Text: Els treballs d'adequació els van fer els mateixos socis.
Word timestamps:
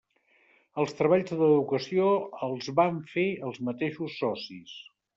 Els 0.83 0.97
treballs 1.01 1.29
d'adequació 1.33 2.09
els 2.49 2.73
van 2.83 3.01
fer 3.15 3.29
els 3.51 3.63
mateixos 3.71 4.21
socis. 4.27 4.79